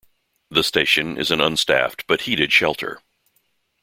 The 0.49 0.63
station 0.63 1.15
is 1.15 1.29
an 1.29 1.39
unstaffed 1.41 2.05
but 2.07 2.21
heated 2.21 2.51
shelter. 2.51 3.03